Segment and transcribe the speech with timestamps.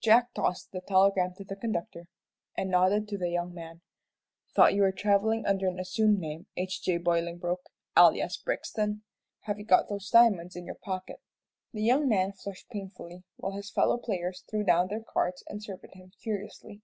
[0.00, 2.06] Jack tossed the telegram to the conductor,
[2.56, 3.82] and nodded to the young man.
[4.56, 6.46] "Thought you were travelling under an assumed name.
[6.56, 6.80] H.
[6.82, 6.96] J.
[6.96, 9.02] Bolingbroke alias Blixton.
[9.40, 11.20] Have you got those diamonds in your pocket?"
[11.74, 15.92] The young man flushed painfully, while his fellow players threw down their cards and surveyed
[15.92, 16.80] him curiously.